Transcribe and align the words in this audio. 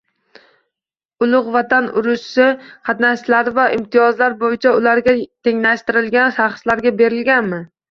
Ulug‘ 1.25 1.49
Vatan 1.55 1.89
urushi 2.01 2.47
qatnashchilari 2.89 3.55
va 3.59 3.67
imtiyozlar 3.77 4.39
bo‘yicha 4.41 4.75
ularga 4.81 5.17
tenglashtirilgan 5.51 6.37
shaxslarga 6.41 6.97
berilganmi? 7.07 7.65